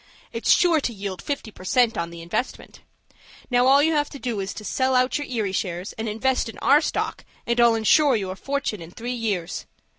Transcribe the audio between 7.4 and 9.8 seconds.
and I'll insure you a fortune in three years.